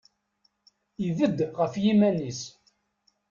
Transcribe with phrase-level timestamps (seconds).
[1.07, 2.41] Ibedd ɣef yiman-is.